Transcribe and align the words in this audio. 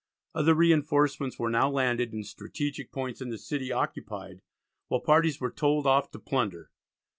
Other 0.33 0.55
reinforcements 0.55 1.37
were 1.37 1.51
now 1.51 1.69
landed 1.69 2.11
and 2.11 2.25
strategic 2.25 2.91
points 2.91 3.21
in 3.21 3.29
the 3.29 3.37
city 3.37 3.71
occupied, 3.71 4.41
while 4.87 4.99
parties 4.99 5.39
were 5.39 5.51
told 5.51 5.85
off 5.85 6.09
to 6.09 6.17
plunder. 6.17 6.71